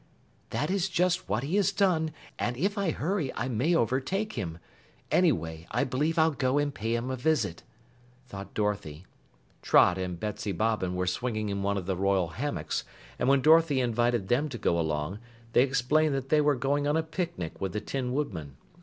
[0.49, 2.09] "That is just what he has done,
[2.39, 4.57] and if I hurry, I may overtake him.
[5.11, 7.61] Anyway, I believe I'll go and pay him a visit,"
[8.25, 9.05] thought Dorothy.
[9.61, 12.83] Trot and Betsy Bobbin were swinging in one of the royal hammocks,
[13.19, 15.19] and when Dorothy invited them to go along,
[15.53, 18.57] they explained that they were going on a picnic with the Tin Woodman.